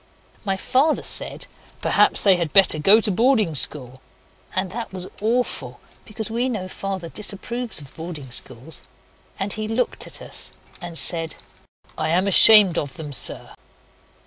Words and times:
My 0.43 0.57
father 0.57 1.03
said, 1.03 1.45
'Perhaps 1.79 2.23
they 2.23 2.35
had 2.35 2.51
better 2.53 2.79
go 2.79 2.99
to 3.01 3.11
boarding 3.11 3.53
school.' 3.53 4.01
And 4.55 4.71
that 4.71 4.91
was 4.91 5.05
awful, 5.21 5.79
because 6.05 6.31
we 6.31 6.49
know 6.49 6.67
Father 6.67 7.07
disapproves 7.09 7.79
of 7.79 7.95
boarding 7.95 8.31
schools. 8.31 8.81
And 9.37 9.53
he 9.53 9.67
looked 9.67 10.07
at 10.07 10.19
us 10.19 10.53
and 10.81 10.97
said, 10.97 11.35
'I 11.99 12.09
am 12.09 12.27
ashamed 12.27 12.79
of 12.79 12.95
them, 12.95 13.13
sir! 13.13 13.51